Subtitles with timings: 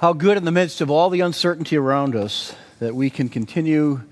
[0.00, 4.02] How good in the midst of all the uncertainty around us that we can continue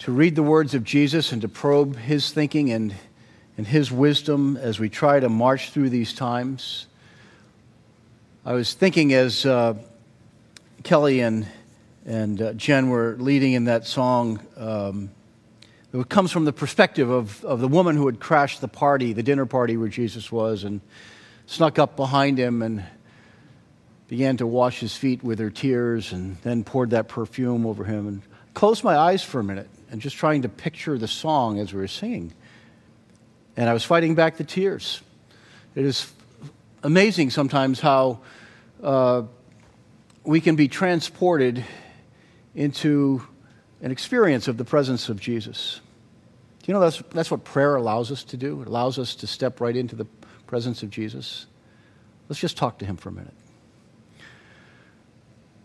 [0.00, 2.94] to read the words of Jesus and to probe his thinking and,
[3.56, 6.86] and his wisdom as we try to march through these times.
[8.44, 9.72] I was thinking as uh,
[10.82, 11.46] Kelly and,
[12.04, 15.10] and uh, Jen were leading in that song, um,
[15.94, 19.22] it comes from the perspective of, of the woman who had crashed the party, the
[19.22, 20.82] dinner party where Jesus was, and
[21.46, 22.84] snuck up behind him and
[24.14, 28.06] began to wash his feet with her tears and then poured that perfume over him
[28.06, 28.22] and
[28.54, 31.80] closed my eyes for a minute and just trying to picture the song as we
[31.80, 32.32] were singing.
[33.56, 35.02] And I was fighting back the tears.
[35.74, 36.12] It is
[36.84, 38.20] amazing sometimes how
[38.84, 39.24] uh,
[40.22, 41.64] we can be transported
[42.54, 43.20] into
[43.82, 45.80] an experience of the presence of Jesus.
[46.62, 48.62] Do you know that's, that's what prayer allows us to do?
[48.62, 50.04] It allows us to step right into the
[50.46, 51.46] presence of Jesus.
[52.28, 53.34] Let's just talk to him for a minute.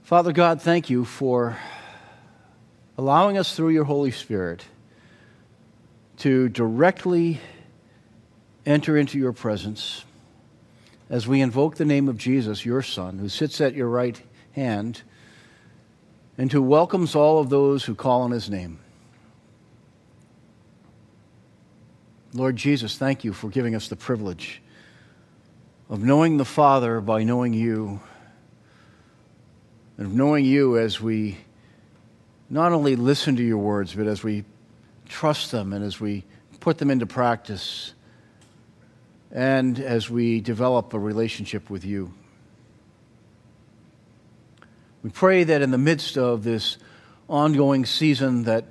[0.10, 1.56] Father God, thank you for
[2.98, 4.66] allowing us through your Holy Spirit
[6.18, 7.40] to directly
[8.66, 10.04] enter into your presence
[11.12, 14.20] as we invoke the name of Jesus, your Son, who sits at your right
[14.54, 15.04] hand
[16.40, 18.80] and who welcomes all of those who call on his name.
[22.34, 24.60] Lord Jesus, thank you for giving us the privilege
[25.88, 28.00] of knowing the Father by knowing you
[30.00, 31.38] and of knowing you as we
[32.50, 34.46] not only listen to your words, but as we
[35.10, 36.24] trust them and as we
[36.62, 37.94] put them into practice
[39.30, 42.14] and as we develop a relationship with you.
[45.04, 46.78] We pray that in the midst of this
[47.28, 48.68] ongoing season that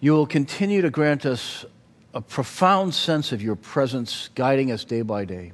[0.00, 1.66] you will continue to grant us
[2.14, 5.52] a profound sense of your presence guiding us day by day,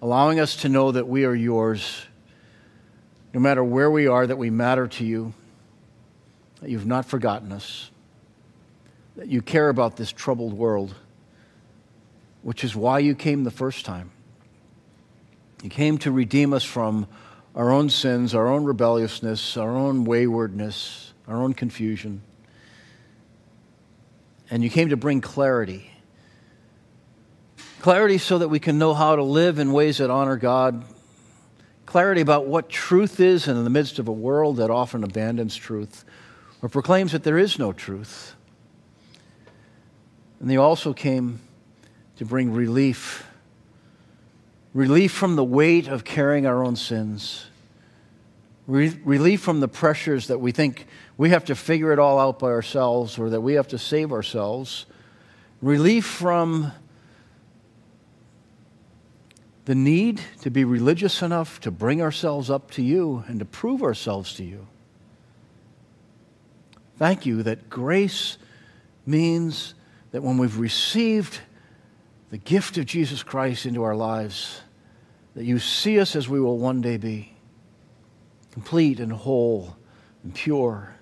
[0.00, 2.07] allowing us to know that we are yours
[3.32, 5.34] no matter where we are, that we matter to you,
[6.60, 7.90] that you've not forgotten us,
[9.16, 10.94] that you care about this troubled world,
[12.42, 14.10] which is why you came the first time.
[15.62, 17.06] You came to redeem us from
[17.54, 22.22] our own sins, our own rebelliousness, our own waywardness, our own confusion.
[24.50, 25.90] And you came to bring clarity.
[27.80, 30.84] Clarity so that we can know how to live in ways that honor God
[31.88, 36.04] clarity about what truth is in the midst of a world that often abandons truth
[36.60, 38.34] or proclaims that there is no truth.
[40.38, 41.40] And they also came
[42.16, 43.26] to bring relief
[44.74, 47.46] relief from the weight of carrying our own sins,
[48.66, 52.38] Re- relief from the pressures that we think we have to figure it all out
[52.38, 54.84] by ourselves or that we have to save ourselves,
[55.62, 56.70] relief from
[59.68, 63.82] the need to be religious enough to bring ourselves up to you and to prove
[63.82, 64.66] ourselves to you.
[66.96, 68.38] Thank you that grace
[69.04, 69.74] means
[70.10, 71.40] that when we've received
[72.30, 74.62] the gift of Jesus Christ into our lives,
[75.34, 77.36] that you see us as we will one day be,
[78.52, 79.76] complete and whole
[80.24, 80.94] and pure.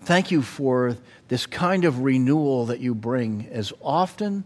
[0.00, 0.96] Thank you for
[1.28, 4.42] this kind of renewal that you bring as often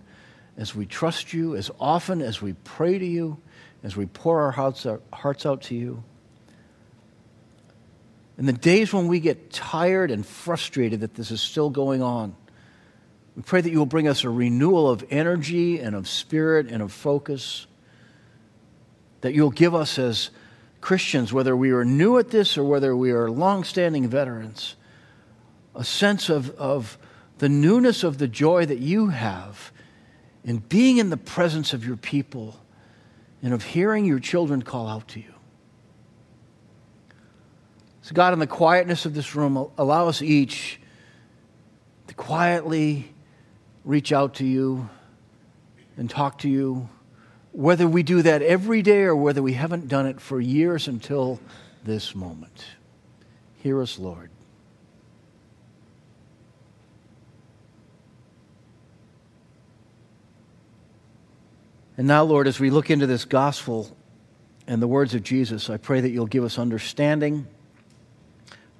[0.56, 3.38] as we trust you, as often as we pray to you,
[3.82, 6.02] as we pour our hearts, our hearts out to you.
[8.38, 12.34] In the days when we get tired and frustrated that this is still going on,
[13.34, 16.82] we pray that you will bring us a renewal of energy and of spirit and
[16.82, 17.66] of focus.
[19.20, 20.30] That you'll give us as
[20.80, 24.76] Christians, whether we are new at this or whether we are long-standing veterans,
[25.74, 26.96] a sense of, of
[27.38, 29.72] the newness of the joy that you have
[30.46, 32.58] in being in the presence of your people
[33.42, 35.34] and of hearing your children call out to you.
[38.00, 40.80] So, God, in the quietness of this room, allow us each
[42.06, 43.12] to quietly
[43.84, 44.88] reach out to you
[45.96, 46.88] and talk to you,
[47.50, 51.40] whether we do that every day or whether we haven't done it for years until
[51.82, 52.64] this moment.
[53.56, 54.30] Hear us, Lord.
[61.96, 63.96] And now, Lord, as we look into this gospel
[64.66, 67.46] and the words of Jesus, I pray that you'll give us understanding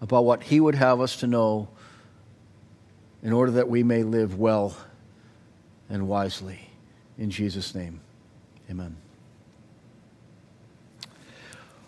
[0.02, 1.68] about what he would have us to know
[3.22, 4.76] in order that we may live well
[5.88, 6.60] and wisely.
[7.16, 8.00] In Jesus' name,
[8.70, 8.96] amen.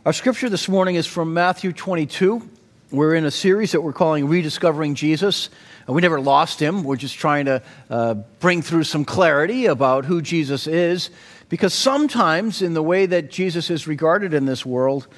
[0.07, 2.49] Our scripture this morning is from Matthew 22.
[2.91, 5.51] We're in a series that we're calling Rediscovering Jesus.
[5.89, 6.85] We never lost him.
[6.85, 11.11] We're just trying to uh, bring through some clarity about who Jesus is.
[11.49, 15.09] Because sometimes, in the way that Jesus is regarded in this world,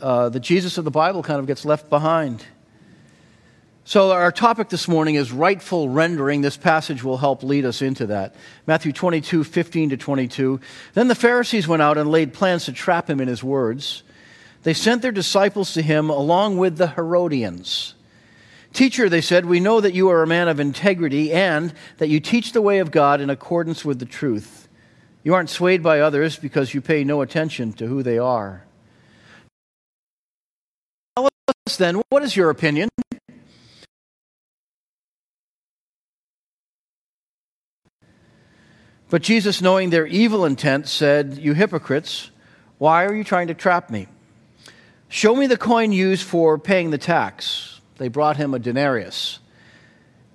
[0.00, 2.44] uh, the Jesus of the Bible kind of gets left behind.
[3.84, 6.40] So, our topic this morning is rightful rendering.
[6.40, 8.34] This passage will help lead us into that.
[8.66, 10.60] Matthew 22, 15 to 22.
[10.94, 14.02] Then the Pharisees went out and laid plans to trap him in his words.
[14.64, 17.94] They sent their disciples to him along with the Herodians.
[18.76, 22.20] Teacher, they said, we know that you are a man of integrity and that you
[22.20, 24.68] teach the way of God in accordance with the truth.
[25.24, 28.66] You aren't swayed by others because you pay no attention to who they are.
[31.16, 31.26] Tell
[31.66, 32.90] us then, what is your opinion?
[39.08, 42.30] But Jesus, knowing their evil intent, said, You hypocrites,
[42.76, 44.06] why are you trying to trap me?
[45.08, 47.75] Show me the coin used for paying the tax.
[47.98, 49.38] They brought him a denarius.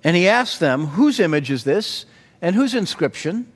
[0.04, 2.06] And he asked them, Whose image is this,
[2.40, 3.50] and whose inscription?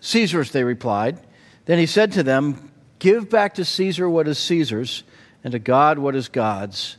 [0.00, 1.20] Caesar's, they replied.
[1.66, 5.04] Then he said to them, Give back to Caesar what is Caesar's,
[5.42, 6.96] and to God what is God's.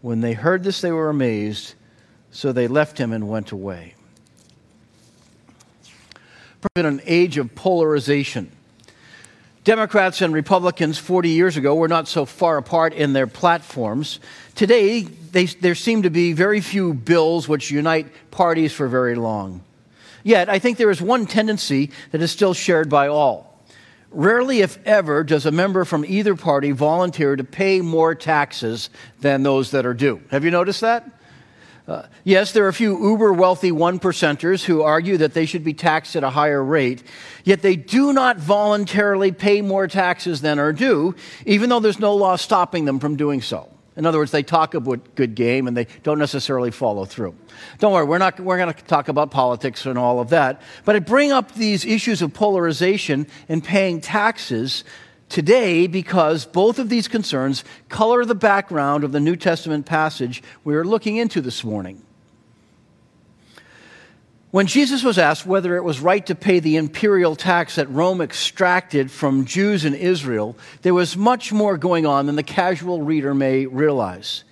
[0.00, 1.74] When they heard this, they were amazed,
[2.30, 3.94] so they left him and went away
[6.76, 8.50] in an age of polarization.
[9.68, 14.18] Democrats and Republicans 40 years ago were not so far apart in their platforms.
[14.54, 19.62] Today, they, there seem to be very few bills which unite parties for very long.
[20.24, 23.62] Yet, I think there is one tendency that is still shared by all.
[24.10, 28.88] Rarely, if ever, does a member from either party volunteer to pay more taxes
[29.20, 30.22] than those that are due.
[30.30, 31.17] Have you noticed that?
[31.88, 35.64] Uh, yes, there are a few uber wealthy one percenters who argue that they should
[35.64, 37.02] be taxed at a higher rate,
[37.44, 41.14] yet they do not voluntarily pay more taxes than are due,
[41.46, 43.70] even though there's no law stopping them from doing so.
[43.96, 47.34] In other words, they talk about good game and they don't necessarily follow through.
[47.78, 50.94] Don't worry, we're not we're going to talk about politics and all of that, but
[50.94, 54.84] I bring up these issues of polarization and paying taxes
[55.28, 60.74] today because both of these concerns color the background of the New Testament passage we
[60.74, 62.02] are looking into this morning.
[64.50, 68.22] When Jesus was asked whether it was right to pay the imperial tax that Rome
[68.22, 73.34] extracted from Jews in Israel, there was much more going on than the casual reader
[73.34, 74.44] may realize.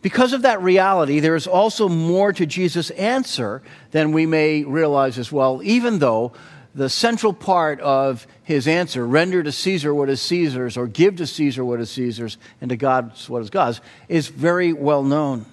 [0.00, 5.18] Because of that reality, there is also more to Jesus' answer than we may realize
[5.18, 6.32] as well, even though
[6.74, 11.26] the central part of his answer render to Caesar what is Caesar's, or give to
[11.26, 15.46] Caesar what is Caesar's, and to God what is God's is very well known.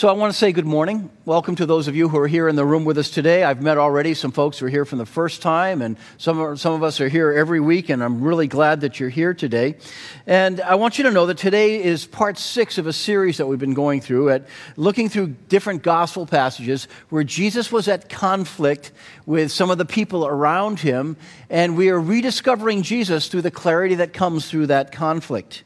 [0.00, 1.10] So I want to say good morning.
[1.26, 3.44] Welcome to those of you who are here in the room with us today.
[3.44, 6.56] I've met already some folks who are here from the first time, and some, are,
[6.56, 9.74] some of us are here every week, and I'm really glad that you're here today.
[10.26, 13.46] And I want you to know that today is part six of a series that
[13.46, 18.92] we've been going through at looking through different gospel passages where Jesus was at conflict
[19.26, 21.18] with some of the people around him,
[21.50, 25.62] and we are rediscovering Jesus through the clarity that comes through that conflict.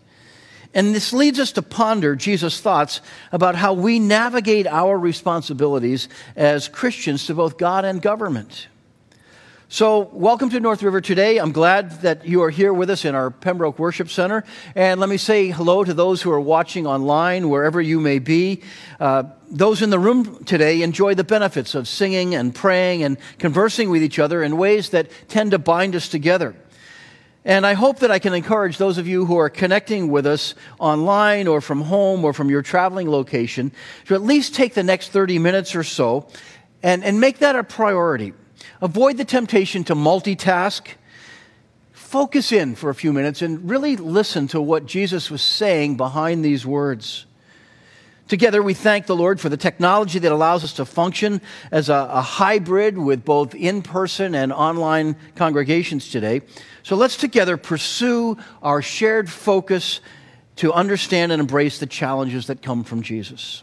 [0.74, 3.00] And this leads us to ponder Jesus' thoughts
[3.30, 8.66] about how we navigate our responsibilities as Christians to both God and government.
[9.68, 11.38] So, welcome to North River today.
[11.38, 14.44] I'm glad that you are here with us in our Pembroke Worship Center.
[14.74, 18.62] And let me say hello to those who are watching online, wherever you may be.
[19.00, 23.90] Uh, those in the room today enjoy the benefits of singing and praying and conversing
[23.90, 26.54] with each other in ways that tend to bind us together.
[27.44, 30.54] And I hope that I can encourage those of you who are connecting with us
[30.78, 33.70] online or from home or from your traveling location
[34.06, 36.26] to at least take the next 30 minutes or so
[36.82, 38.32] and, and make that a priority.
[38.80, 40.86] Avoid the temptation to multitask.
[41.92, 46.44] Focus in for a few minutes and really listen to what Jesus was saying behind
[46.44, 47.26] these words.
[48.26, 52.08] Together, we thank the Lord for the technology that allows us to function as a,
[52.10, 56.40] a hybrid with both in person and online congregations today.
[56.82, 60.00] So let's together pursue our shared focus
[60.56, 63.62] to understand and embrace the challenges that come from Jesus.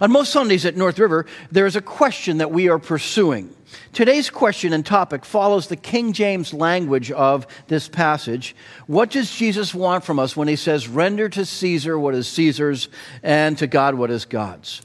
[0.00, 3.55] On most Sundays at North River, there is a question that we are pursuing.
[3.92, 8.54] Today's question and topic follows the King James language of this passage.
[8.86, 12.88] What does Jesus want from us when he says, Render to Caesar what is Caesar's
[13.22, 14.82] and to God what is God's?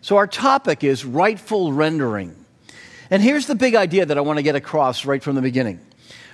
[0.00, 2.34] So, our topic is rightful rendering.
[3.10, 5.80] And here's the big idea that I want to get across right from the beginning.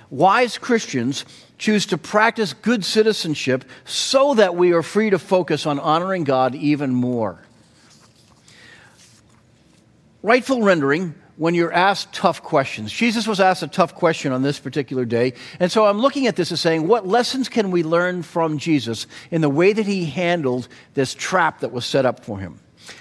[0.09, 1.25] Wise Christians
[1.57, 6.53] choose to practice good citizenship so that we are free to focus on honoring God
[6.53, 7.41] even more.
[10.21, 12.91] Rightful rendering when you're asked tough questions.
[12.91, 15.33] Jesus was asked a tough question on this particular day.
[15.59, 19.07] And so I'm looking at this as saying, what lessons can we learn from Jesus
[19.31, 22.59] in the way that he handled this trap that was set up for him?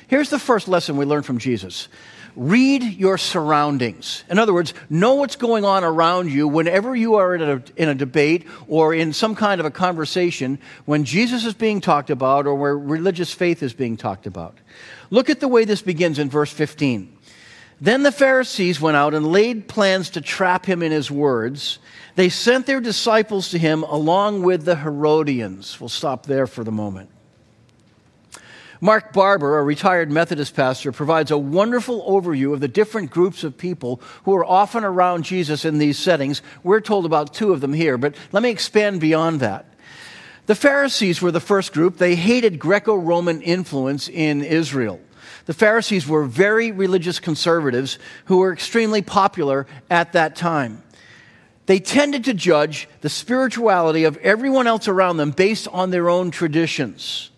[0.09, 1.88] Here's the first lesson we learn from Jesus
[2.37, 4.25] read your surroundings.
[4.29, 7.88] In other words, know what's going on around you whenever you are in a, in
[7.88, 12.47] a debate or in some kind of a conversation when Jesus is being talked about
[12.47, 14.59] or where religious faith is being talked about.
[15.11, 17.17] Look at the way this begins in verse 15.
[17.81, 21.78] Then the Pharisees went out and laid plans to trap him in his words.
[22.14, 25.81] They sent their disciples to him along with the Herodians.
[25.81, 27.11] We'll stop there for the moment.
[28.81, 33.57] Mark Barber, a retired Methodist pastor, provides a wonderful overview of the different groups of
[33.57, 36.43] people who are often around Jesus in these settings.
[36.62, 39.66] We're told about two of them here, but let me expand beyond that.
[40.47, 41.97] The Pharisees were the first group.
[41.97, 45.00] They hated Greco Roman influence in Israel.
[45.47, 50.83] The Pharisees were very religious conservatives who were extremely popular at that time.
[51.67, 56.31] They tended to judge the spirituality of everyone else around them based on their own
[56.31, 57.31] traditions.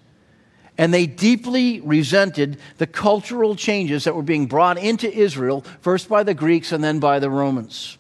[0.79, 6.23] And they deeply resented the cultural changes that were being brought into Israel, first by
[6.23, 7.99] the Greeks and then by the Romans.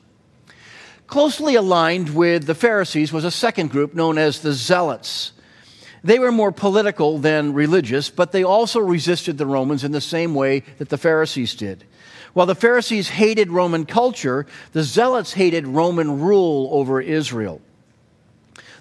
[1.06, 5.32] Closely aligned with the Pharisees was a second group known as the Zealots.
[6.06, 10.36] They were more political than religious, but they also resisted the Romans in the same
[10.36, 11.82] way that the Pharisees did.
[12.32, 17.60] While the Pharisees hated Roman culture, the Zealots hated Roman rule over Israel.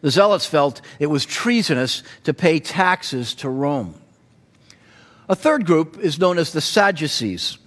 [0.01, 3.95] The Zealots felt it was treasonous to pay taxes to Rome.
[5.27, 7.57] A third group is known as the Sadducees.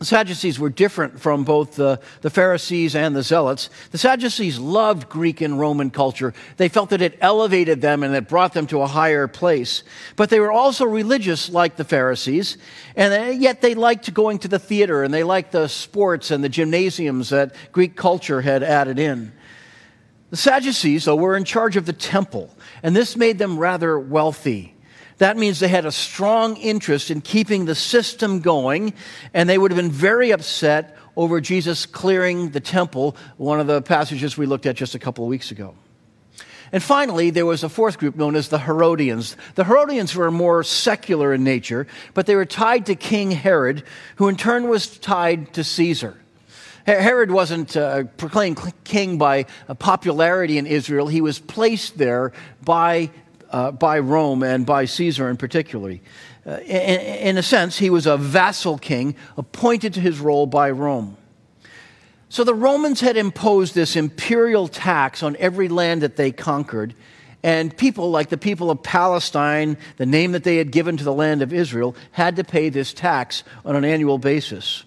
[0.00, 3.68] The Sadducees were different from both the, the Pharisees and the Zealots.
[3.90, 6.32] The Sadducees loved Greek and Roman culture.
[6.56, 9.82] They felt that it elevated them and it brought them to a higher place.
[10.16, 12.56] But they were also religious like the Pharisees,
[12.96, 16.42] and uh, yet they liked going to the theater and they liked the sports and
[16.42, 19.32] the gymnasiums that Greek culture had added in.
[20.30, 22.48] The Sadducees, though, were in charge of the temple,
[22.82, 24.74] and this made them rather wealthy.
[25.20, 28.94] That means they had a strong interest in keeping the system going,
[29.34, 33.82] and they would have been very upset over Jesus clearing the temple, one of the
[33.82, 35.74] passages we looked at just a couple of weeks ago.
[36.72, 39.36] And finally, there was a fourth group known as the Herodians.
[39.56, 43.82] The Herodians were more secular in nature, but they were tied to King Herod,
[44.16, 46.16] who in turn was tied to Caesar.
[46.86, 49.44] Herod wasn't uh, proclaimed king by
[49.80, 51.08] popularity in Israel.
[51.08, 52.32] He was placed there
[52.64, 53.10] by,
[53.50, 55.98] uh, by Rome and by Caesar in particular.
[56.46, 60.70] Uh, in, in a sense, he was a vassal king appointed to his role by
[60.70, 61.16] Rome.
[62.28, 66.94] So the Romans had imposed this imperial tax on every land that they conquered.
[67.42, 71.12] And people, like the people of Palestine, the name that they had given to the
[71.12, 74.84] land of Israel, had to pay this tax on an annual basis.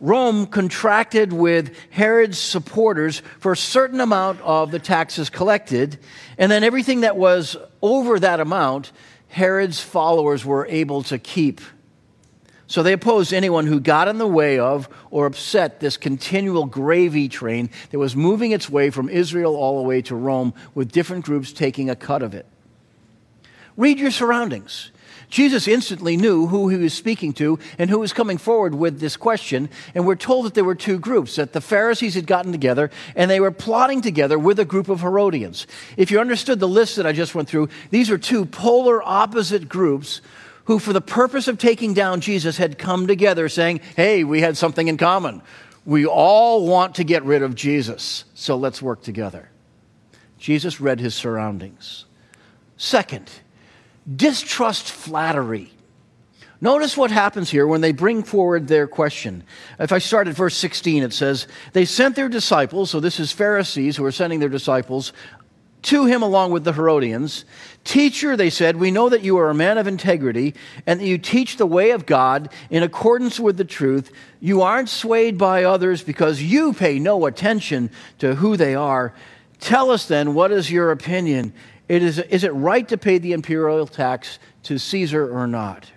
[0.00, 5.98] Rome contracted with Herod's supporters for a certain amount of the taxes collected,
[6.38, 8.92] and then everything that was over that amount,
[9.28, 11.60] Herod's followers were able to keep.
[12.66, 17.28] So they opposed anyone who got in the way of or upset this continual gravy
[17.28, 21.24] train that was moving its way from Israel all the way to Rome, with different
[21.24, 22.46] groups taking a cut of it.
[23.76, 24.92] Read your surroundings.
[25.30, 29.16] Jesus instantly knew who he was speaking to and who was coming forward with this
[29.16, 29.70] question.
[29.94, 33.30] And we're told that there were two groups, that the Pharisees had gotten together and
[33.30, 35.68] they were plotting together with a group of Herodians.
[35.96, 39.68] If you understood the list that I just went through, these are two polar opposite
[39.68, 40.20] groups
[40.64, 44.56] who, for the purpose of taking down Jesus, had come together saying, Hey, we had
[44.56, 45.42] something in common.
[45.84, 49.48] We all want to get rid of Jesus, so let's work together.
[50.38, 52.04] Jesus read his surroundings.
[52.76, 53.30] Second,
[54.16, 55.72] distrust flattery.
[56.60, 59.44] Notice what happens here when they bring forward their question.
[59.78, 63.32] If I start at verse 16, it says, They sent their disciples, so this is
[63.32, 65.14] Pharisees who are sending their disciples,
[65.82, 67.44] to him along with the Herodians.
[67.84, 70.54] Teacher, they said, we know that you are a man of integrity
[70.86, 74.12] and that you teach the way of God in accordance with the truth.
[74.40, 79.14] You aren't swayed by others because you pay no attention to who they are.
[79.58, 81.52] Tell us then, what is your opinion?
[81.90, 85.90] It is, is it right to pay the imperial tax to Caesar or not?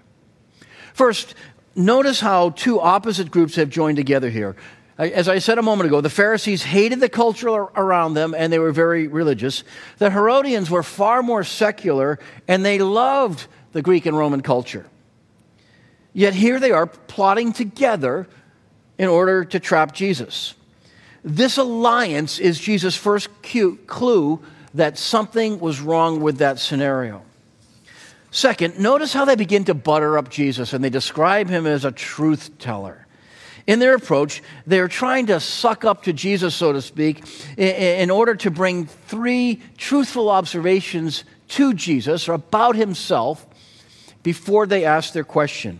[0.96, 1.36] First,
[1.76, 4.56] notice how two opposite groups have joined together here.
[4.98, 8.58] As I said a moment ago, the Pharisees hated the culture around them and they
[8.58, 9.64] were very religious.
[10.00, 14.88] The Herodians were far more secular and they loved the Greek and Roman culture.
[16.12, 18.28] Yet here they are plotting together
[18.98, 20.56] in order to trap Jesus.
[21.24, 24.40] This alliance is Jesus' first clue
[24.74, 27.22] that something was wrong with that scenario.
[28.32, 31.92] Second, notice how they begin to butter up Jesus and they describe him as a
[31.92, 33.06] truth teller.
[33.68, 37.24] In their approach, they're trying to suck up to Jesus, so to speak,
[37.58, 43.46] in order to bring three truthful observations to Jesus or about himself
[44.24, 45.80] before they ask their question.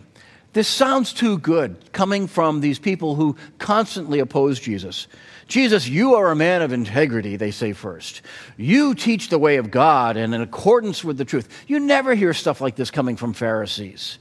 [0.54, 5.08] This sounds too good coming from these people who constantly oppose Jesus.
[5.48, 8.22] Jesus, you are a man of integrity, they say first.
[8.56, 11.48] You teach the way of God and in accordance with the truth.
[11.66, 14.18] You never hear stuff like this coming from Pharisees.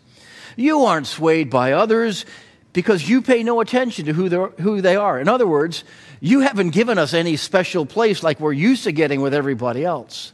[0.57, 2.25] You aren't swayed by others
[2.73, 5.19] because you pay no attention to who, who they are.
[5.19, 5.83] In other words,
[6.19, 10.33] you haven't given us any special place like we're used to getting with everybody else.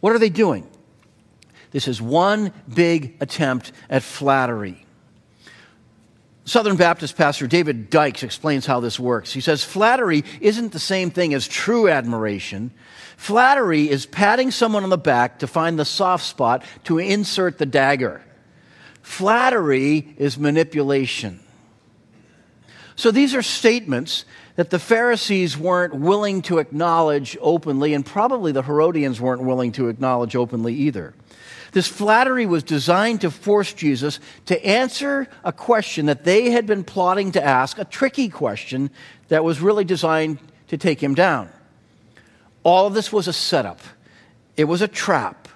[0.00, 0.66] What are they doing?
[1.70, 4.84] This is one big attempt at flattery.
[6.44, 9.32] Southern Baptist pastor David Dykes explains how this works.
[9.32, 12.70] He says, Flattery isn't the same thing as true admiration.
[13.18, 17.66] Flattery is patting someone on the back to find the soft spot to insert the
[17.66, 18.22] dagger.
[19.02, 21.40] Flattery is manipulation.
[22.96, 24.24] So these are statements
[24.56, 29.88] that the Pharisees weren't willing to acknowledge openly, and probably the Herodians weren't willing to
[29.88, 31.14] acknowledge openly either.
[31.72, 36.84] This flattery was designed to force Jesus to answer a question that they had been
[36.84, 38.90] plotting to ask, a tricky question
[39.28, 41.50] that was really designed to take him down.
[42.62, 43.80] All of this was a setup,
[44.56, 45.48] it was a trap.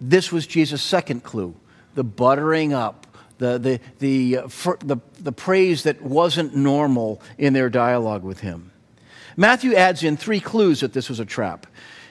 [0.00, 1.54] This was Jesus' second clue
[1.94, 3.06] the buttering up,
[3.38, 8.70] the, the, the, uh, the, the praise that wasn't normal in their dialogue with him.
[9.36, 11.66] Matthew adds in three clues that this was a trap.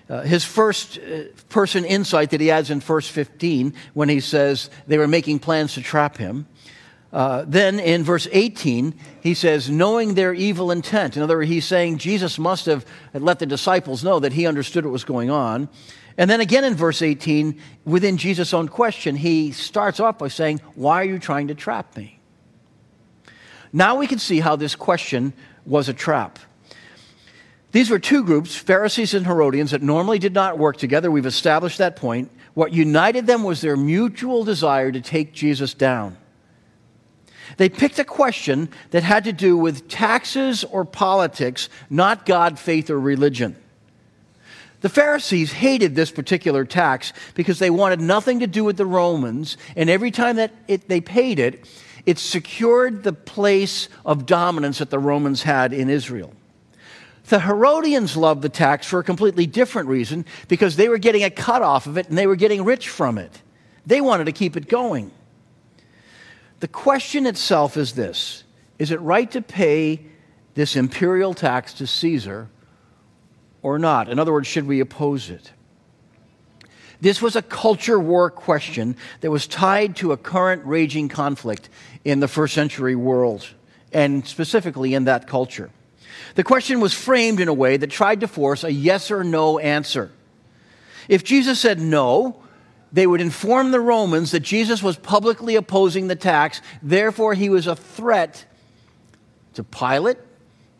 [0.09, 4.69] Uh, his first uh, person insight that he adds in verse 15 when he says
[4.87, 6.47] they were making plans to trap him.
[7.13, 11.15] Uh, then in verse 18, he says, knowing their evil intent.
[11.15, 14.85] In other words, he's saying Jesus must have let the disciples know that he understood
[14.85, 15.69] what was going on.
[16.17, 20.59] And then again in verse 18, within Jesus' own question, he starts off by saying,
[20.75, 22.19] Why are you trying to trap me?
[23.71, 25.33] Now we can see how this question
[25.65, 26.39] was a trap.
[27.71, 31.11] These were two groups, Pharisees and Herodians, that normally did not work together.
[31.11, 32.31] We've established that point.
[32.55, 36.17] What united them was their mutual desire to take Jesus down.
[37.57, 42.89] They picked a question that had to do with taxes or politics, not God, faith,
[42.89, 43.55] or religion.
[44.81, 49.57] The Pharisees hated this particular tax because they wanted nothing to do with the Romans,
[49.75, 51.67] and every time that it, they paid it,
[52.05, 56.33] it secured the place of dominance that the Romans had in Israel.
[57.29, 61.29] The Herodians loved the tax for a completely different reason because they were getting a
[61.29, 63.43] cut off of it and they were getting rich from it.
[63.85, 65.11] They wanted to keep it going.
[66.59, 68.43] The question itself is this
[68.79, 70.01] Is it right to pay
[70.55, 72.49] this imperial tax to Caesar
[73.61, 74.09] or not?
[74.09, 75.53] In other words, should we oppose it?
[76.99, 81.69] This was a culture war question that was tied to a current raging conflict
[82.03, 83.47] in the first century world,
[83.93, 85.69] and specifically in that culture.
[86.35, 89.59] The question was framed in a way that tried to force a yes or no
[89.59, 90.11] answer.
[91.07, 92.41] If Jesus said no,
[92.91, 97.67] they would inform the Romans that Jesus was publicly opposing the tax, therefore, he was
[97.67, 98.45] a threat
[99.53, 100.17] to Pilate,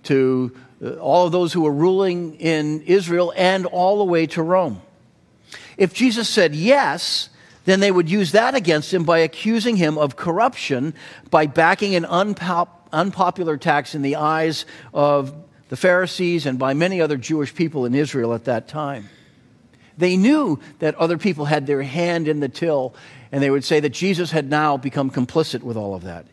[0.04, 4.42] to uh, all of those who were ruling in Israel, and all the way to
[4.42, 4.82] Rome.
[5.78, 7.30] If Jesus said yes,
[7.66, 10.94] then they would use that against him by accusing him of corruption
[11.30, 15.34] by backing an unpop- unpopular tax in the eyes of
[15.70, 19.10] the Pharisees and by many other Jewish people in Israel at that time.
[19.98, 22.96] They knew that other people had their hand in the till,
[23.32, 26.26] and they would say that Jesus had now become complicit with all of that.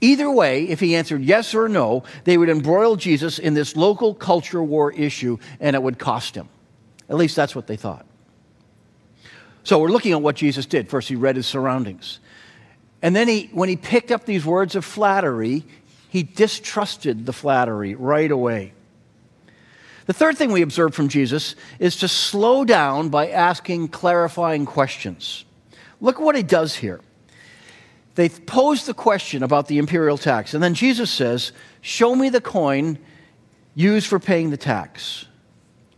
[0.00, 4.14] Either way, if he answered yes or no, they would embroil Jesus in this local
[4.14, 6.48] culture war issue, and it would cost him.
[7.10, 8.06] At least that's what they thought.
[9.64, 10.88] So we're looking at what Jesus did.
[10.88, 12.20] First, he read his surroundings.
[13.02, 15.64] And then he, when he picked up these words of flattery,
[16.10, 18.72] he distrusted the flattery right away.
[20.06, 25.44] The third thing we observe from Jesus is to slow down by asking clarifying questions.
[26.00, 27.00] Look what he does here.
[28.16, 32.40] They pose the question about the imperial tax, and then Jesus says, Show me the
[32.40, 32.98] coin
[33.76, 35.26] used for paying the tax.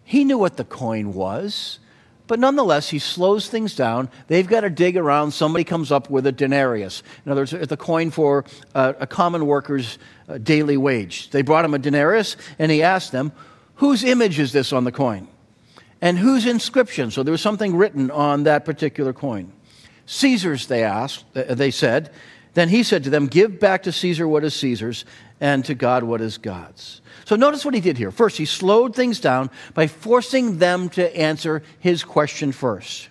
[0.04, 1.78] He knew what the coin was.
[2.32, 4.08] But nonetheless, he slows things down.
[4.26, 5.32] They've got to dig around.
[5.32, 7.02] Somebody comes up with a denarius.
[7.26, 9.98] In other words, the coin for uh, a common worker's
[10.30, 11.28] uh, daily wage.
[11.28, 13.32] They brought him a denarius, and he asked them,
[13.74, 15.28] Whose image is this on the coin?
[16.00, 17.10] And whose inscription?
[17.10, 19.52] So there was something written on that particular coin.
[20.06, 22.12] Caesar's, they asked, uh, they said.
[22.54, 25.04] Then he said to them, Give back to Caesar what is Caesar's,
[25.38, 27.01] and to God what is God's.
[27.32, 28.10] So notice what he did here.
[28.10, 33.08] First, he slowed things down by forcing them to answer his question first.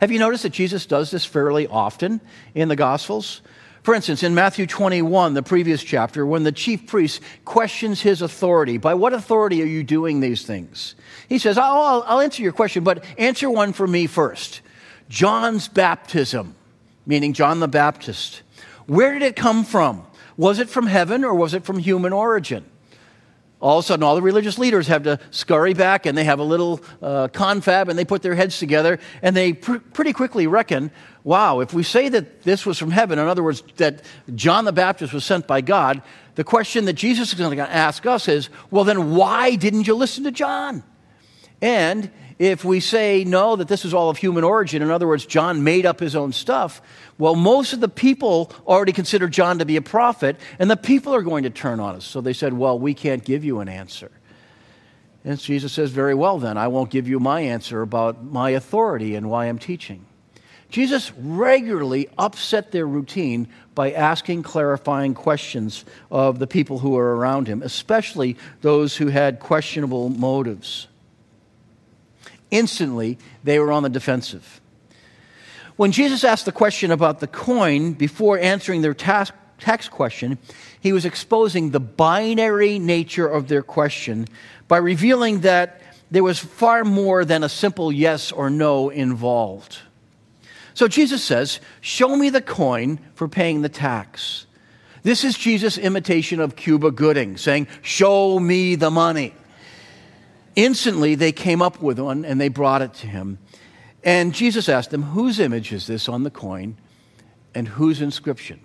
[0.00, 2.20] Have you noticed that Jesus does this fairly often
[2.56, 3.42] in the Gospels?
[3.84, 8.76] For instance, in Matthew 21, the previous chapter, when the chief priest questions his authority,
[8.76, 10.96] by what authority are you doing these things?
[11.28, 14.62] He says, I'll, I'll answer your question, but answer one for me first.
[15.08, 16.56] John's baptism
[17.06, 18.42] meaning John the Baptist.
[18.88, 20.04] Where did it come from?
[20.36, 22.64] Was it from heaven or was it from human origin?
[23.60, 26.38] All of a sudden, all the religious leaders have to scurry back and they have
[26.38, 30.46] a little uh, confab and they put their heads together and they pr- pretty quickly
[30.46, 30.90] reckon
[31.28, 34.02] wow, if we say that this was from heaven, in other words, that
[34.34, 36.00] John the Baptist was sent by God,
[36.36, 39.94] the question that Jesus is going to ask us is well, then why didn't you
[39.94, 40.82] listen to John?
[41.60, 45.26] And if we say no, that this is all of human origin, in other words,
[45.26, 46.80] John made up his own stuff,
[47.18, 51.14] well, most of the people already consider John to be a prophet, and the people
[51.14, 52.04] are going to turn on us.
[52.04, 54.10] So they said, well, we can't give you an answer.
[55.24, 59.16] And Jesus says, very well, then, I won't give you my answer about my authority
[59.16, 60.06] and why I'm teaching.
[60.70, 67.48] Jesus regularly upset their routine by asking clarifying questions of the people who were around
[67.48, 70.86] him, especially those who had questionable motives.
[72.50, 74.60] Instantly, they were on the defensive.
[75.76, 80.38] When Jesus asked the question about the coin before answering their task, tax question,
[80.80, 84.26] he was exposing the binary nature of their question
[84.66, 85.80] by revealing that
[86.10, 89.78] there was far more than a simple yes or no involved.
[90.74, 94.46] So Jesus says, Show me the coin for paying the tax.
[95.02, 99.34] This is Jesus' imitation of Cuba Gooding, saying, Show me the money.
[100.58, 103.38] Instantly, they came up with one and they brought it to him.
[104.02, 106.76] And Jesus asked them, Whose image is this on the coin
[107.54, 108.58] and whose inscription?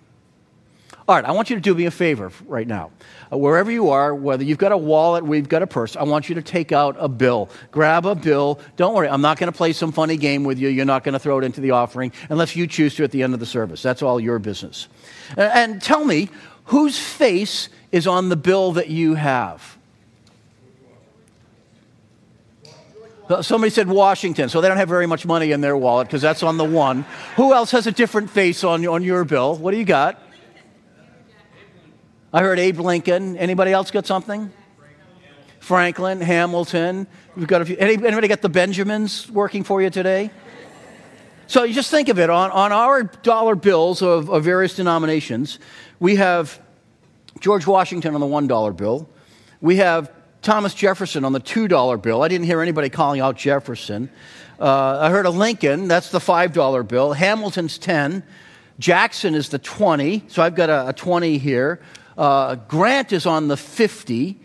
[1.07, 2.89] All right, I want you to do me a favor right now.
[3.31, 6.29] Uh, wherever you are, whether you've got a wallet, we've got a purse, I want
[6.29, 7.47] you to take out a bill.
[7.69, 8.59] Grab a bill.
[8.75, 10.69] Don't worry, I'm not going to play some funny game with you.
[10.69, 13.21] You're not going to throw it into the offering unless you choose to at the
[13.21, 13.83] end of the service.
[13.83, 14.87] That's all your business.
[15.37, 16.29] And tell me,
[16.65, 19.72] whose face is on the bill that you have?
[23.41, 26.43] Somebody said Washington, so they don't have very much money in their wallet because that's
[26.43, 27.05] on the one.
[27.35, 29.55] Who else has a different face on, on your bill?
[29.55, 30.21] What do you got?
[32.31, 33.37] I heard Abe Lincoln.
[33.37, 34.51] Anybody else got something?
[35.59, 37.07] Franklin, Hamilton.
[37.37, 37.77] We've got a few.
[37.77, 40.29] Anybody got the Benjamins working for you today?
[41.47, 45.59] So you just think of it on, on our dollar bills of, of various denominations,
[45.99, 46.59] we have
[47.39, 49.09] George Washington on the $1 bill.
[49.61, 50.11] We have
[50.43, 52.21] Thomas Jefferson on the $2 bill.
[52.21, 54.09] I didn't hear anybody calling out Jefferson.
[54.59, 57.13] Uh, I heard a Lincoln, that's the $5 bill.
[57.13, 58.23] Hamilton's 10.
[58.77, 61.81] Jackson is the 20, so I've got a, a 20 here.
[62.17, 64.37] Uh, Grant is on the 50.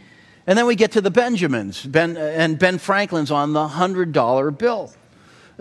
[0.46, 4.92] And then we get to the Benjamins, ben, and Ben Franklin's on the $100 bill.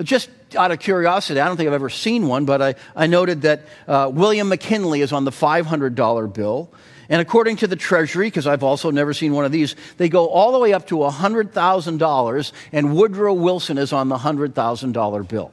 [0.02, 3.42] Just out of curiosity, I don't think I've ever seen one, but I, I noted
[3.42, 6.72] that uh, William McKinley is on the $500 bill.
[7.10, 10.28] And according to the Treasury, because I've also never seen one of these, they go
[10.28, 15.52] all the way up to $100,000, and Woodrow Wilson is on the $100,000 bill.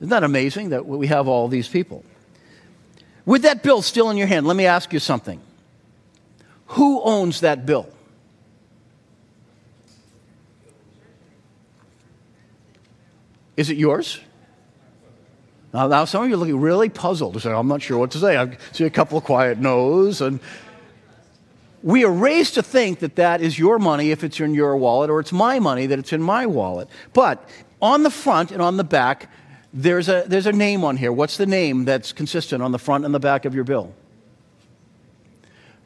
[0.00, 2.04] Isn't that amazing that we have all these people?
[3.24, 5.40] With that bill still in your hand, let me ask you something.
[6.66, 7.88] Who owns that bill?
[13.56, 14.20] Is it yours?
[15.76, 17.40] Now, now some of you are looking really puzzled.
[17.42, 18.38] Say, I'm not sure what to say.
[18.38, 20.22] I see a couple of quiet no's.
[20.22, 20.40] And
[21.82, 25.10] we are raised to think that that is your money if it's in your wallet,
[25.10, 26.88] or it's my money that it's in my wallet.
[27.12, 27.46] But
[27.82, 29.30] on the front and on the back,
[29.74, 31.12] there's a, there's a name on here.
[31.12, 33.92] What's the name that's consistent on the front and the back of your bill?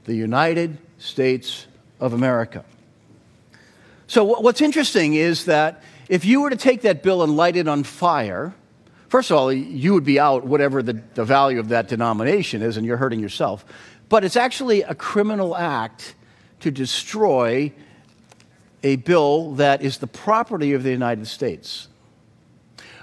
[0.05, 1.67] The United States
[1.99, 2.65] of America.
[4.07, 7.67] So, what's interesting is that if you were to take that bill and light it
[7.67, 8.55] on fire,
[9.11, 12.77] First of all, you would be out whatever the, the value of that denomination is,
[12.77, 13.65] and you're hurting yourself.
[14.09, 16.15] But it's actually a criminal act
[16.61, 17.73] to destroy
[18.85, 21.89] a bill that is the property of the United States.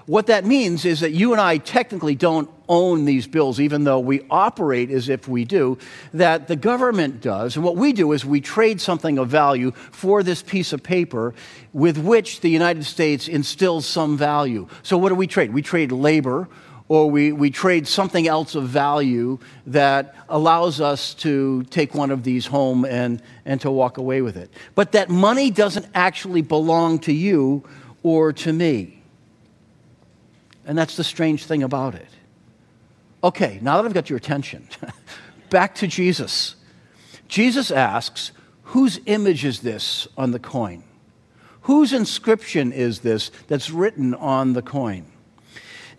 [0.06, 4.00] What that means is that you and I technically don't own these bills, even though
[4.00, 5.78] we operate as if we do,
[6.14, 7.56] that the government does.
[7.56, 11.34] And what we do is we trade something of value for this piece of paper
[11.74, 14.68] with which the United States instills some value.
[14.84, 15.54] So, what do we trade?
[15.54, 16.48] We trade labor
[16.90, 22.24] or we, we trade something else of value that allows us to take one of
[22.24, 24.50] these home and, and to walk away with it.
[24.74, 27.64] But that money doesn't actually belong to you
[28.04, 29.02] or to me.
[30.66, 32.08] And that's the strange thing about it.
[33.24, 34.68] Okay, now that I've got your attention,
[35.50, 36.56] back to Jesus.
[37.28, 38.32] Jesus asks,
[38.64, 40.84] Whose image is this on the coin?
[41.62, 45.06] Whose inscription is this that's written on the coin?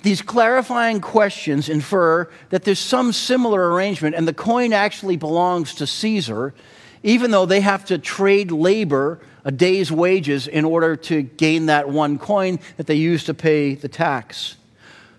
[0.02, 5.86] These clarifying questions infer that there's some similar arrangement and the coin actually belongs to
[5.86, 6.54] Caesar,
[7.02, 11.88] even though they have to trade labor, a day's wages, in order to gain that
[11.88, 14.56] one coin that they use to pay the tax.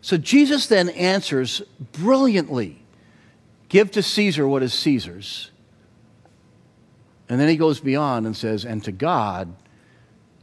[0.02, 1.62] So Jesus then answers
[1.94, 2.80] brilliantly
[3.70, 5.52] Give to Caesar what is Caesar's.
[7.30, 9.56] And then he goes beyond and says, And to God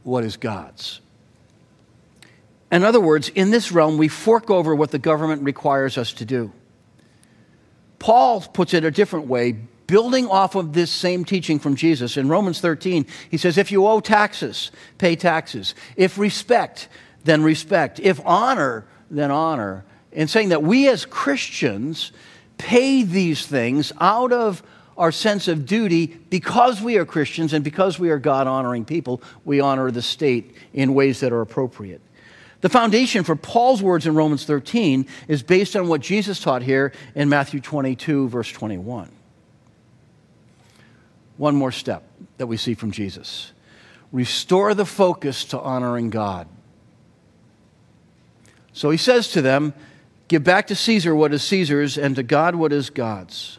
[0.03, 1.01] what is God's.
[2.71, 6.25] In other words, in this realm, we fork over what the government requires us to
[6.25, 6.51] do.
[7.99, 12.15] Paul puts it a different way, building off of this same teaching from Jesus.
[12.15, 15.75] In Romans 13, he says, If you owe taxes, pay taxes.
[15.97, 16.87] If respect,
[17.25, 17.99] then respect.
[17.99, 19.85] If honor, then honor.
[20.13, 22.11] And saying that we as Christians
[22.57, 24.63] pay these things out of
[24.97, 29.21] our sense of duty because we are Christians and because we are God honoring people,
[29.45, 32.01] we honor the state in ways that are appropriate.
[32.61, 36.91] The foundation for Paul's words in Romans 13 is based on what Jesus taught here
[37.13, 39.11] in Matthew 22, verse 21.
[41.37, 42.03] One more step
[42.37, 43.51] that we see from Jesus
[44.11, 46.47] restore the focus to honoring God.
[48.77, 49.73] So he says to them,
[50.27, 53.57] Give back to Caesar what is Caesar's, and to God what is God's.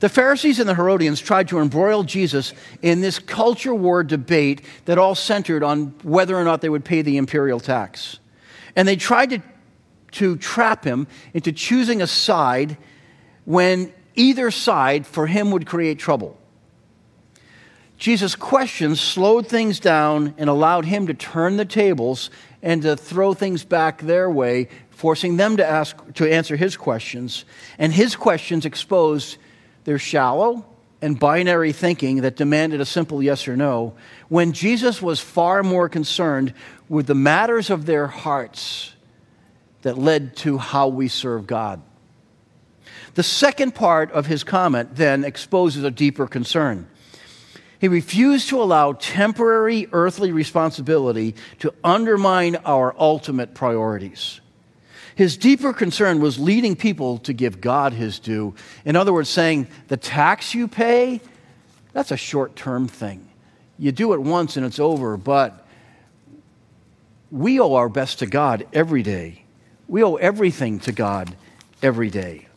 [0.00, 4.98] The Pharisees and the Herodians tried to embroil Jesus in this culture war debate that
[4.98, 8.18] all centered on whether or not they would pay the imperial tax.
[8.74, 9.42] And they tried to,
[10.12, 12.76] to trap him into choosing a side
[13.44, 16.36] when either side for him would create trouble.
[17.98, 22.30] Jesus' questions slowed things down and allowed him to turn the tables
[22.64, 27.44] and to throw things back their way, forcing them to ask to answer his questions.
[27.78, 29.36] And his questions exposed
[29.84, 30.64] their shallow
[31.02, 33.94] and binary thinking that demanded a simple yes or no,
[34.30, 36.54] when Jesus was far more concerned
[36.88, 38.94] with the matters of their hearts
[39.82, 41.82] that led to how we serve God.
[43.14, 46.88] The second part of his comment then exposes a deeper concern.
[47.80, 54.40] He refused to allow temporary earthly responsibility to undermine our ultimate priorities.
[55.16, 58.54] His deeper concern was leading people to give God his due.
[58.84, 61.20] In other words, saying, the tax you pay,
[61.92, 63.28] that's a short term thing.
[63.78, 65.66] You do it once and it's over, but
[67.30, 69.44] we owe our best to God every day.
[69.88, 71.36] We owe everything to God
[71.82, 72.48] every day.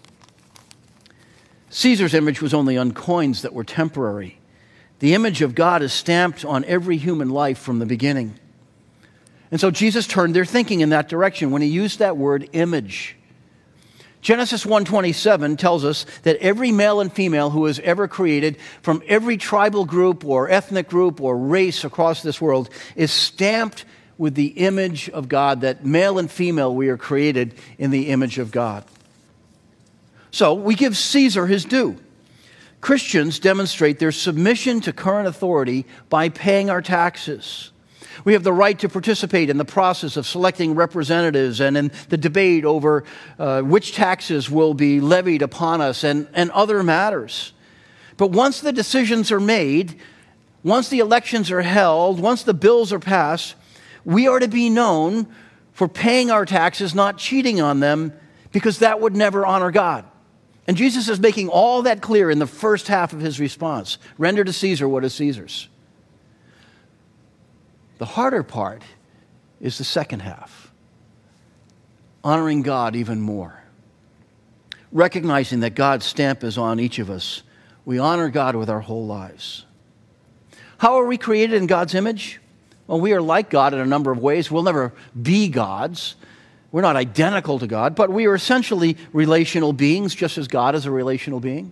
[1.69, 4.39] Caesar's image was only on coins that were temporary.
[4.99, 8.33] The image of God is stamped on every human life from the beginning.
[9.51, 13.15] And so Jesus turned their thinking in that direction when he used that word image.
[14.21, 19.37] Genesis 1:27 tells us that every male and female who is ever created from every
[19.37, 23.85] tribal group or ethnic group or race across this world is stamped
[24.17, 28.39] with the image of God that male and female we are created in the image
[28.39, 28.83] of God.
[30.31, 31.97] So, we give Caesar his due.
[32.81, 37.71] Christians demonstrate their submission to current authority by paying our taxes.
[38.23, 42.17] We have the right to participate in the process of selecting representatives and in the
[42.17, 43.03] debate over
[43.39, 47.53] uh, which taxes will be levied upon us and, and other matters.
[48.17, 49.99] But once the decisions are made,
[50.63, 53.55] once the elections are held, once the bills are passed,
[54.03, 55.27] we are to be known
[55.73, 58.11] for paying our taxes, not cheating on them,
[58.51, 60.05] because that would never honor God.
[60.67, 64.43] And Jesus is making all that clear in the first half of his response render
[64.43, 65.69] to Caesar what is Caesar's.
[67.97, 68.83] The harder part
[69.61, 70.71] is the second half
[72.23, 73.63] honoring God even more.
[74.91, 77.43] Recognizing that God's stamp is on each of us,
[77.85, 79.65] we honor God with our whole lives.
[80.77, 82.41] How are we created in God's image?
[82.85, 84.51] Well, we are like God in a number of ways.
[84.51, 86.15] We'll never be gods.
[86.71, 90.85] We're not identical to God, but we are essentially relational beings, just as God is
[90.85, 91.71] a relational being.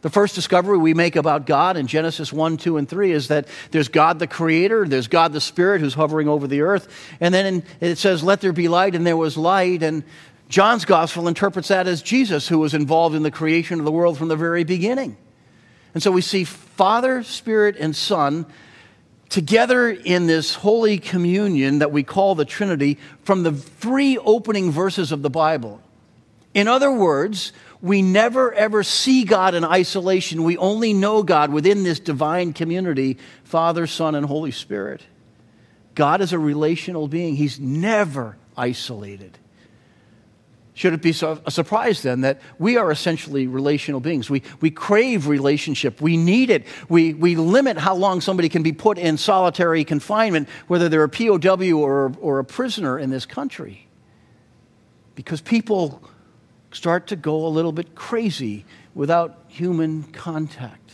[0.00, 3.48] The first discovery we make about God in Genesis 1, 2, and 3 is that
[3.72, 6.88] there's God the Creator, there's God the Spirit who's hovering over the earth,
[7.20, 9.82] and then it says, Let there be light, and there was light.
[9.82, 10.04] And
[10.48, 14.18] John's Gospel interprets that as Jesus, who was involved in the creation of the world
[14.18, 15.16] from the very beginning.
[15.94, 18.46] And so we see Father, Spirit, and Son
[19.28, 25.12] together in this holy communion that we call the Trinity from the three opening verses
[25.12, 25.80] of the Bible.
[26.54, 30.42] In other words, we never ever see God in isolation.
[30.42, 35.02] We only know God within this divine community Father, Son, and Holy Spirit.
[35.94, 39.38] God is a relational being, He's never isolated.
[40.78, 44.30] Should it be a surprise then that we are essentially relational beings?
[44.30, 46.00] We, we crave relationship.
[46.00, 46.66] We need it.
[46.88, 51.08] We, we limit how long somebody can be put in solitary confinement, whether they're a
[51.08, 53.88] POW or, or a prisoner in this country.
[55.16, 56.00] Because people
[56.70, 58.64] start to go a little bit crazy
[58.94, 60.92] without human contact.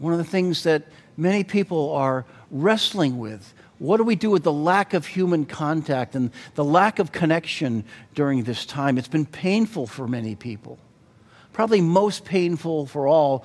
[0.00, 0.82] One of the things that
[1.16, 6.14] many people are wrestling with What do we do with the lack of human contact
[6.14, 8.98] and the lack of connection during this time?
[8.98, 10.78] It's been painful for many people.
[11.52, 13.44] Probably most painful for all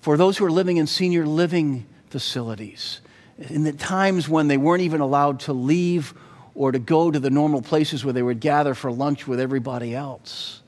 [0.00, 3.00] for those who are living in senior living facilities.
[3.38, 6.14] In the times when they weren't even allowed to leave
[6.54, 9.94] or to go to the normal places where they would gather for lunch with everybody
[9.94, 10.62] else.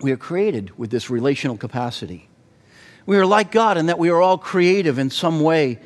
[0.00, 2.28] We are created with this relational capacity.
[3.04, 5.80] We are like God in that we are all creative in some way.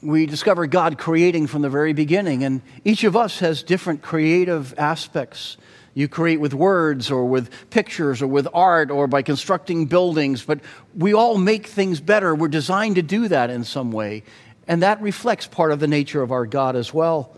[0.00, 4.74] We discover God creating from the very beginning, and each of us has different creative
[4.78, 5.56] aspects.
[5.94, 10.60] You create with words or with pictures or with art or by constructing buildings, but
[10.96, 12.34] we all make things better.
[12.34, 14.22] We're designed to do that in some way,
[14.66, 17.36] and that reflects part of the nature of our God as well.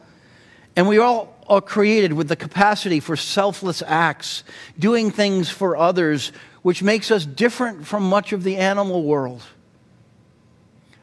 [0.77, 4.45] And we all are created with the capacity for selfless acts,
[4.79, 6.33] doing things for others
[6.65, 9.43] which makes us different from much of the animal world.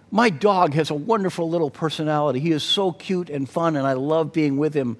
[0.10, 2.40] My dog has a wonderful little personality.
[2.40, 4.98] He is so cute and fun, and I love being with him.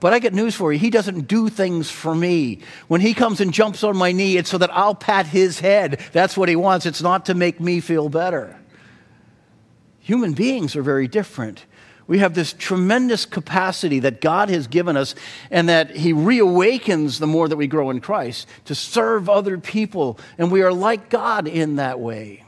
[0.00, 0.78] But I get news for you.
[0.78, 2.60] He doesn't do things for me.
[2.86, 6.00] When he comes and jumps on my knee, it's so that I'll pat his head.
[6.12, 6.86] That's what he wants.
[6.86, 8.58] It's not to make me feel better.
[9.98, 11.66] Human beings are very different.
[12.08, 15.14] We have this tremendous capacity that God has given us
[15.50, 20.18] and that He reawakens the more that we grow in Christ to serve other people.
[20.38, 22.44] And we are like God in that way.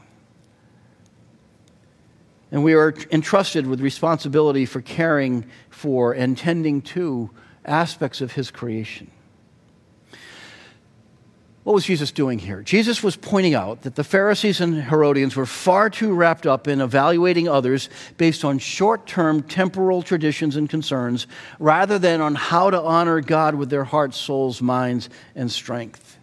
[2.50, 7.30] And we are entrusted with responsibility for caring for and tending to
[7.66, 9.10] aspects of His creation.
[11.70, 12.62] What was Jesus doing here?
[12.62, 16.80] Jesus was pointing out that the Pharisees and Herodians were far too wrapped up in
[16.80, 21.28] evaluating others based on short term temporal traditions and concerns
[21.60, 26.18] rather than on how to honor God with their hearts, souls, minds, and strength.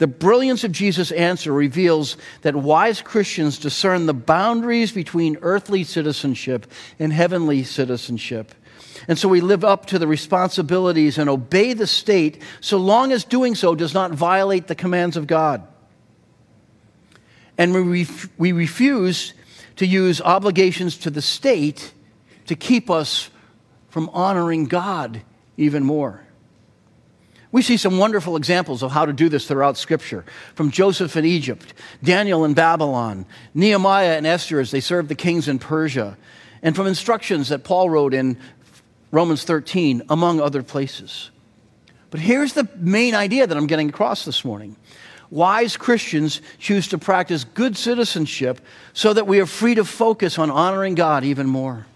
[0.00, 6.66] The brilliance of Jesus' answer reveals that wise Christians discern the boundaries between earthly citizenship
[6.98, 8.52] and heavenly citizenship
[9.08, 13.24] and so we live up to the responsibilities and obey the state so long as
[13.24, 15.66] doing so does not violate the commands of God.
[17.56, 19.34] And we, ref- we refuse
[19.76, 21.92] to use obligations to the state
[22.46, 23.30] to keep us
[23.88, 25.22] from honoring God
[25.56, 26.22] even more.
[27.52, 31.24] We see some wonderful examples of how to do this throughout Scripture from Joseph in
[31.24, 36.16] Egypt, Daniel in Babylon, Nehemiah and Esther as they served the kings in Persia,
[36.62, 38.38] and from instructions that Paul wrote in
[39.10, 41.30] Romans 13, among other places.
[42.10, 44.76] But here's the main idea that I'm getting across this morning.
[45.30, 48.60] Wise Christians choose to practice good citizenship
[48.92, 51.86] so that we are free to focus on honoring God even more.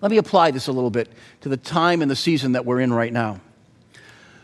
[0.00, 2.80] Let me apply this a little bit to the time and the season that we're
[2.80, 3.40] in right now.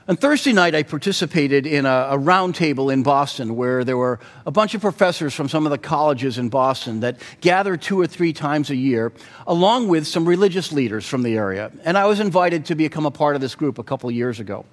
[0.08, 4.50] On Thursday night, I participated in a, a roundtable in Boston where there were a
[4.50, 8.32] bunch of professors from some of the colleges in Boston that gather two or three
[8.32, 9.12] times a year,
[9.46, 11.70] along with some religious leaders from the area.
[11.84, 14.40] And I was invited to become a part of this group a couple of years
[14.40, 14.64] ago.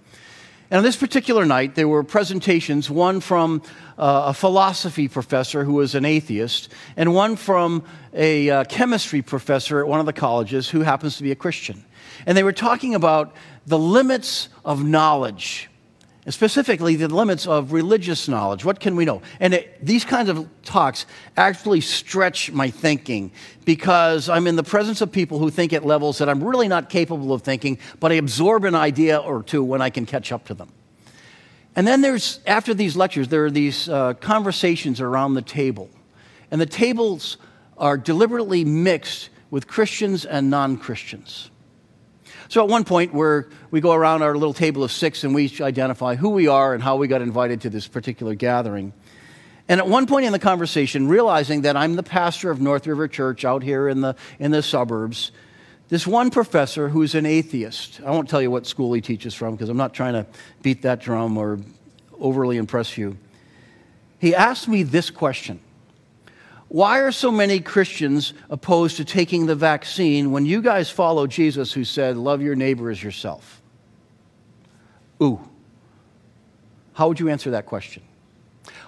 [0.71, 3.62] And on this particular night, there were presentations one from
[3.99, 9.80] uh, a philosophy professor who was an atheist, and one from a uh, chemistry professor
[9.80, 11.86] at one of the colleges who happens to be a Christian.
[12.25, 13.36] And they were talking about
[13.67, 15.69] the limits of knowledge,
[16.33, 18.65] specifically the limits of religious knowledge.
[18.65, 19.21] What can we know?
[19.39, 21.05] And it, these kinds of talks
[21.38, 23.31] actually stretch my thinking
[23.63, 26.89] because I'm in the presence of people who think at levels that I'm really not
[26.89, 30.45] capable of thinking, but I absorb an idea or two when I can catch up
[30.45, 30.71] to them.
[31.75, 35.89] And then there's, after these lectures, there are these uh, conversations around the table.
[36.49, 37.38] And the tables
[37.77, 41.49] are deliberately mixed with Christians and non Christians.
[42.49, 45.51] So at one point, where we go around our little table of six and we
[45.62, 48.93] identify who we are and how we got invited to this particular gathering.
[49.67, 53.08] And at one point in the conversation, realizing that I'm the pastor of North River
[53.08, 55.31] Church out here in the, in the suburbs,
[55.89, 59.55] this one professor who's an atheist, I won't tell you what school he teaches from
[59.55, 60.25] because I'm not trying to
[60.62, 61.60] beat that drum or
[62.19, 63.17] overly impress you.
[64.19, 65.60] He asked me this question
[66.67, 71.72] why are so many Christians opposed to taking the vaccine when you guys follow Jesus
[71.72, 73.61] who said, Love your neighbor as yourself?
[75.22, 75.39] Ooh.
[76.93, 78.03] How would you answer that question?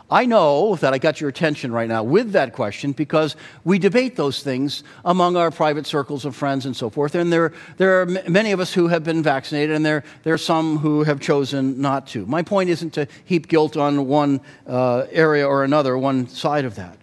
[0.09, 4.15] I know that I got your attention right now with that question because we debate
[4.15, 7.13] those things among our private circles of friends and so forth.
[7.13, 10.37] And there, there are many of us who have been vaccinated, and there, there are
[10.37, 12.25] some who have chosen not to.
[12.25, 16.75] My point isn't to heap guilt on one uh, area or another, one side of
[16.75, 16.97] that.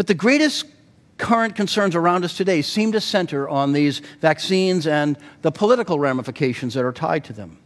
[0.00, 0.64] But the greatest
[1.18, 6.72] current concerns around us today seem to center on these vaccines and the political ramifications
[6.72, 7.58] that are tied to them.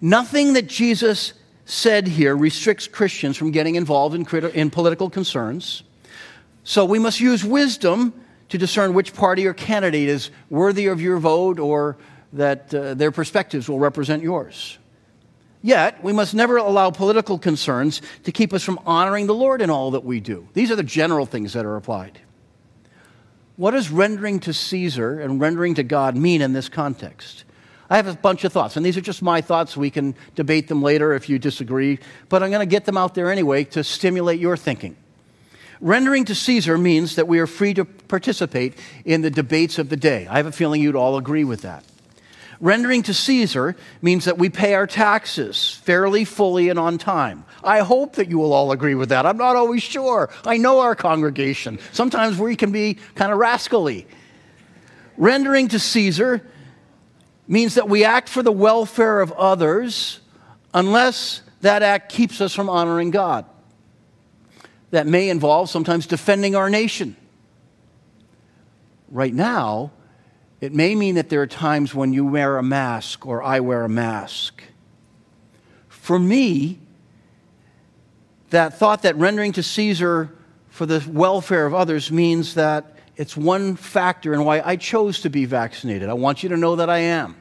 [0.00, 1.32] Nothing that Jesus
[1.66, 5.84] said here restricts Christians from getting involved in, in political concerns.
[6.64, 8.14] So we must use wisdom
[8.48, 11.98] to discern which party or candidate is worthy of your vote or
[12.32, 14.76] that uh, their perspectives will represent yours.
[15.62, 19.68] Yet, we must never allow political concerns to keep us from honoring the Lord in
[19.68, 20.48] all that we do.
[20.54, 22.18] These are the general things that are applied.
[23.56, 27.44] What does rendering to Caesar and rendering to God mean in this context?
[27.90, 29.76] I have a bunch of thoughts, and these are just my thoughts.
[29.76, 31.98] We can debate them later if you disagree,
[32.30, 34.96] but I'm going to get them out there anyway to stimulate your thinking.
[35.80, 39.96] Rendering to Caesar means that we are free to participate in the debates of the
[39.96, 40.26] day.
[40.28, 41.84] I have a feeling you'd all agree with that.
[42.60, 47.44] Rendering to Caesar means that we pay our taxes fairly, fully, and on time.
[47.64, 49.24] I hope that you will all agree with that.
[49.24, 50.28] I'm not always sure.
[50.44, 51.78] I know our congregation.
[51.92, 54.06] Sometimes we can be kind of rascally.
[55.16, 56.46] Rendering to Caesar
[57.48, 60.20] means that we act for the welfare of others
[60.74, 63.46] unless that act keeps us from honoring God.
[64.90, 67.16] That may involve sometimes defending our nation.
[69.08, 69.92] Right now,
[70.60, 73.84] it may mean that there are times when you wear a mask or I wear
[73.84, 74.62] a mask.
[75.88, 76.78] For me,
[78.50, 80.36] that thought that rendering to Caesar
[80.68, 85.30] for the welfare of others means that it's one factor in why I chose to
[85.30, 86.08] be vaccinated.
[86.08, 87.36] I want you to know that I am.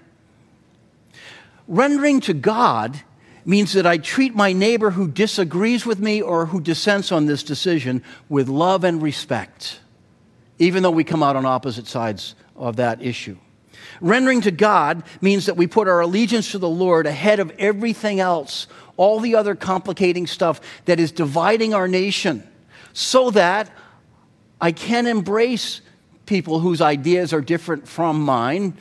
[1.68, 3.02] Rendering to God
[3.46, 7.44] means that I treat my neighbor who disagrees with me or who dissents on this
[7.44, 9.80] decision with love and respect,
[10.58, 13.38] even though we come out on opposite sides of that issue.
[14.02, 18.20] Rendering to God means that we put our allegiance to the Lord ahead of everything
[18.20, 22.48] else, all the other complicating stuff that is dividing our nation,
[22.94, 23.72] so that
[24.62, 25.82] I can embrace
[26.26, 28.78] people whose ideas are different from mine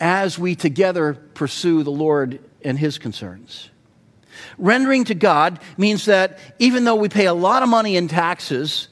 [0.00, 3.70] as we together pursue the Lord and His concerns.
[4.56, 8.88] Rendering to God means that even though we pay a lot of money in taxes,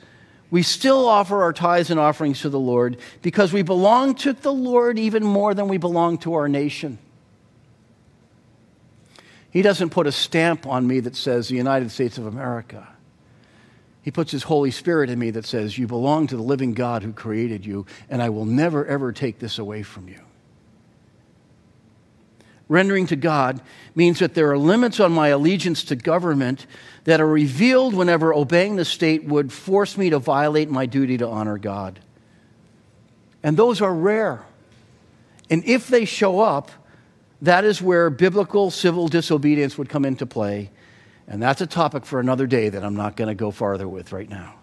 [0.51, 4.53] we still offer our tithes and offerings to the Lord because we belong to the
[4.53, 6.99] Lord even more than we belong to our nation.
[9.51, 12.87] He doesn't put a stamp on me that says the United States of America.
[14.03, 17.03] He puts His Holy Spirit in me that says, You belong to the living God
[17.03, 20.21] who created you, and I will never, ever take this away from you.
[22.69, 23.61] Rendering to God
[23.95, 26.67] means that there are limits on my allegiance to government
[27.07, 31.27] that are revealed whenever obeying the state would force me to violate my duty to
[31.27, 32.01] honor God.
[33.45, 34.45] And those are rare.
[35.49, 36.73] And if they show up,
[37.43, 40.73] that is where biblical civil disobedience would come into play.
[41.29, 44.13] And that's a topic for another day that I'm not going to go farther with
[44.13, 44.57] right now.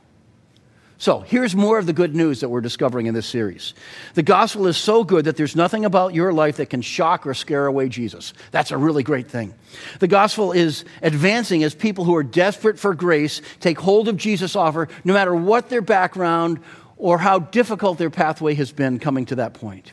[1.04, 3.74] So here's more of the good news that we're discovering in this series.
[4.14, 7.34] The gospel is so good that there's nothing about your life that can shock or
[7.34, 8.34] scare away Jesus.
[8.52, 9.54] That's a really great thing.
[10.00, 14.56] The gospel is advancing as people who are desperate for grace take hold of Jesus'
[14.56, 16.62] offer, no matter what their background
[16.96, 19.92] or how difficult their pathway has been coming to that point.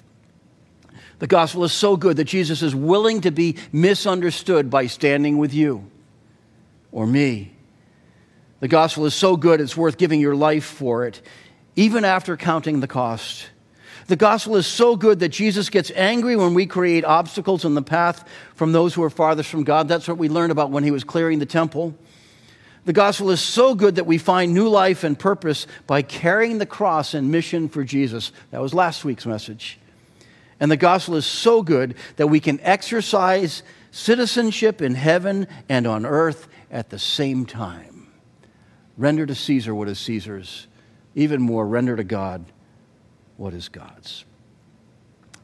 [1.19, 5.53] The gospel is so good that Jesus is willing to be misunderstood by standing with
[5.53, 5.91] you
[6.93, 7.51] or me
[8.61, 11.21] the gospel is so good, it's worth giving your life for it,
[11.77, 13.49] even after counting the cost.
[14.07, 17.83] The gospel is so good that Jesus gets angry when we create obstacles in the
[17.83, 19.89] path from those who are farthest from God.
[19.89, 21.95] That's what we learned about when he was clearing the temple.
[22.87, 26.67] The gospel is so good that we find new life and purpose by carrying the
[26.67, 28.33] cross and mission for Jesus.
[28.51, 29.79] That was last week's message.
[30.59, 36.05] And the gospel is so good that we can exercise citizenship in heaven and on
[36.05, 37.90] earth at the same time.
[38.97, 40.67] Render to Caesar what is Caesar's.
[41.15, 42.45] Even more, render to God
[43.37, 44.25] what is God's.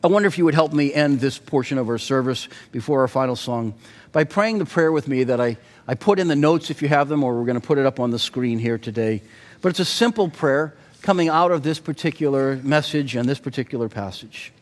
[0.04, 3.08] I wonder if you would help me end this portion of our service before our
[3.08, 3.74] final song
[4.12, 5.56] by praying the prayer with me that I,
[5.88, 7.86] I put in the notes if you have them, or we're going to put it
[7.86, 9.22] up on the screen here today.
[9.62, 14.52] But it's a simple prayer coming out of this particular message and this particular passage.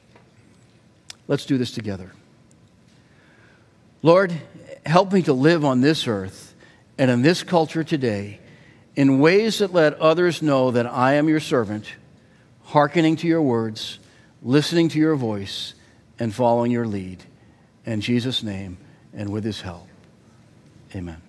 [1.28, 2.12] Let's do this together.
[4.02, 4.32] Lord,
[4.86, 6.54] help me to live on this earth
[6.98, 8.40] and in this culture today
[8.96, 11.86] in ways that let others know that I am your servant,
[12.64, 13.98] hearkening to your words,
[14.42, 15.74] listening to your voice,
[16.18, 17.22] and following your lead.
[17.84, 18.78] In Jesus' name
[19.12, 19.88] and with his help.
[20.94, 21.23] Amen.